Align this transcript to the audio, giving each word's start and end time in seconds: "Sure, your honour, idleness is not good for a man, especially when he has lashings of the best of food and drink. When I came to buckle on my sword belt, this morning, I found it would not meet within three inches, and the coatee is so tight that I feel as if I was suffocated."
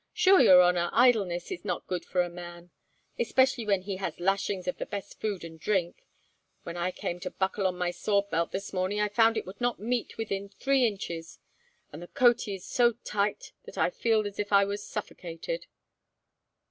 "Sure, 0.13 0.41
your 0.41 0.63
honour, 0.63 0.89
idleness 0.93 1.51
is 1.51 1.63
not 1.63 1.85
good 1.85 2.03
for 2.03 2.23
a 2.23 2.27
man, 2.29 2.71
especially 3.19 3.67
when 3.67 3.83
he 3.83 3.97
has 3.97 4.19
lashings 4.19 4.67
of 4.67 4.79
the 4.79 4.85
best 4.87 5.13
of 5.13 5.19
food 5.21 5.43
and 5.43 5.59
drink. 5.59 6.07
When 6.63 6.75
I 6.75 6.89
came 6.89 7.19
to 7.19 7.29
buckle 7.29 7.67
on 7.67 7.77
my 7.77 7.91
sword 7.91 8.27
belt, 8.31 8.51
this 8.51 8.73
morning, 8.73 8.99
I 8.99 9.09
found 9.09 9.37
it 9.37 9.45
would 9.45 9.61
not 9.61 9.79
meet 9.79 10.17
within 10.17 10.49
three 10.49 10.87
inches, 10.87 11.37
and 11.93 12.01
the 12.01 12.07
coatee 12.07 12.55
is 12.55 12.65
so 12.65 12.93
tight 13.03 13.51
that 13.65 13.77
I 13.77 13.91
feel 13.91 14.25
as 14.25 14.39
if 14.39 14.51
I 14.51 14.65
was 14.65 14.83
suffocated." 14.83 15.67